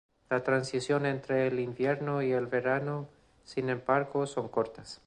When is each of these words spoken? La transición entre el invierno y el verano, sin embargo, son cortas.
La 0.31 0.41
transición 0.41 1.05
entre 1.05 1.45
el 1.45 1.59
invierno 1.59 2.23
y 2.23 2.31
el 2.31 2.47
verano, 2.47 3.07
sin 3.43 3.69
embargo, 3.69 4.25
son 4.25 4.47
cortas. 4.49 4.99